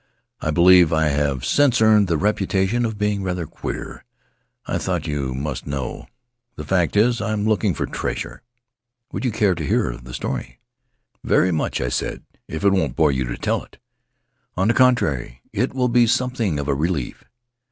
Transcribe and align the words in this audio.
I 0.39 0.49
believe 0.49 0.91
I 0.91 1.09
have 1.09 1.45
since 1.45 1.79
earned 1.79 2.07
the 2.07 2.17
reputation 2.17 2.85
of 2.87 2.97
being 2.97 3.21
rather 3.21 3.45
queer. 3.45 4.03
I 4.65 4.79
thought 4.79 5.05
you 5.05 5.35
must 5.35 5.67
know. 5.67 6.07
The 6.55 6.63
fact 6.65 6.97
is 6.97 7.21
I'm 7.21 7.45
looking 7.45 7.75
for 7.75 7.85
treasure. 7.85 8.41
Would 9.11 9.25
you 9.25 9.31
care 9.31 9.53
to 9.53 9.63
hear 9.63 9.95
the 9.97 10.15
story?" 10.15 10.59
Very 11.23 11.51
much," 11.51 11.79
I 11.79 11.89
said, 11.89 12.23
"if 12.47 12.63
it 12.63 12.71
won't 12.71 12.95
bore 12.95 13.11
you 13.11 13.25
to 13.25 13.37
tell 13.37 13.63
it." 13.63 13.77
On 14.57 14.69
the 14.69 14.73
contrary, 14.73 15.43
it 15.53 15.75
will 15.75 15.87
be 15.87 16.07
something 16.07 16.57
of 16.57 16.67
a 16.67 16.73
relief. 16.73 17.23